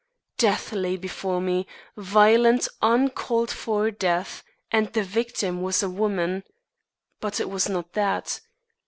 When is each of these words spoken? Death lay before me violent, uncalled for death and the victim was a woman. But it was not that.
Death 0.39 0.71
lay 0.73 0.97
before 0.97 1.39
me 1.39 1.67
violent, 1.95 2.67
uncalled 2.81 3.51
for 3.51 3.91
death 3.91 4.43
and 4.71 4.91
the 4.93 5.03
victim 5.03 5.61
was 5.61 5.83
a 5.83 5.89
woman. 5.91 6.43
But 7.19 7.39
it 7.39 7.51
was 7.51 7.69
not 7.69 7.93
that. 7.93 8.39